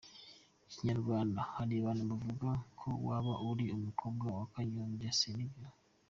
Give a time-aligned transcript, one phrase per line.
[0.75, 5.67] Inyarwanda:hari abantu bavuga ko waba uri umukobwa wa Kanyombya, ese nibyo?.